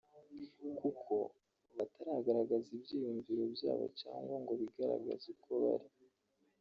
[0.79, 1.15] kuko
[1.77, 5.89] batagaragaza ibyiyumviro byabo cyangwa ngo bigaragaze uko bari